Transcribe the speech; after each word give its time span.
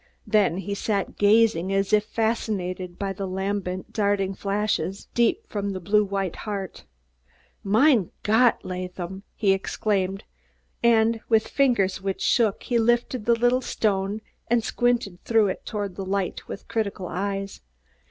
Then 0.25 0.57
he 0.57 0.73
sat 0.73 1.15
gazing 1.19 1.71
as 1.71 1.93
if 1.93 2.05
fascinated 2.05 2.97
by 2.97 3.13
the 3.13 3.27
lambent, 3.27 3.93
darting 3.93 4.33
flashes 4.33 5.05
deep 5.13 5.45
from 5.45 5.69
the 5.73 5.79
blue 5.79 6.03
white 6.03 6.37
heart. 6.37 6.85
"Mein 7.63 8.09
Gott, 8.23 8.65
Laadham!" 8.65 9.21
he 9.35 9.51
exclaimed, 9.51 10.23
and 10.81 11.21
with 11.29 11.47
fingers 11.47 12.01
which 12.01 12.21
shook 12.23 12.61
a 12.63 12.63
little 12.63 12.69
he 12.69 12.79
lifted 12.79 13.25
the 13.27 13.61
stone 13.61 14.21
and 14.47 14.63
squinted 14.63 15.23
through 15.23 15.49
it 15.49 15.67
toward 15.67 15.95
the 15.95 16.03
light, 16.03 16.47
with 16.47 16.67
critical 16.67 17.05
eyes. 17.07 17.61